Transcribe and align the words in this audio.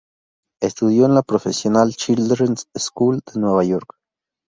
Estudió 0.63 1.05
en 1.05 1.13
la 1.13 1.21
Professional 1.21 1.93
Children's 1.95 2.67
School 2.75 3.19
de 3.35 3.39
Nueva 3.39 3.63
York 3.65 3.97